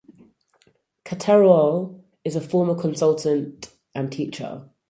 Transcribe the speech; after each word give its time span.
Catterall 1.05 2.03
is 2.23 2.35
a 2.35 2.41
former 2.41 2.73
consultant 2.73 3.71
and 3.93 4.11
teacher. 4.11 4.67